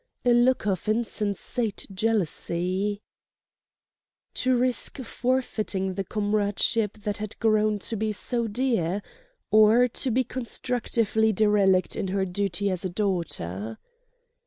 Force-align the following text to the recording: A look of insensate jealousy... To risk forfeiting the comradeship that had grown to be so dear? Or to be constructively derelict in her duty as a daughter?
A 0.25 0.33
look 0.33 0.65
of 0.65 0.89
insensate 0.89 1.85
jealousy... 1.93 3.03
To 4.33 4.57
risk 4.57 4.97
forfeiting 5.03 5.93
the 5.93 6.03
comradeship 6.03 6.97
that 6.97 7.19
had 7.19 7.37
grown 7.37 7.77
to 7.85 7.95
be 7.95 8.11
so 8.11 8.47
dear? 8.47 9.03
Or 9.51 9.87
to 9.87 10.09
be 10.09 10.23
constructively 10.23 11.31
derelict 11.31 11.95
in 11.95 12.07
her 12.07 12.25
duty 12.25 12.71
as 12.71 12.83
a 12.83 12.89
daughter? 12.89 13.77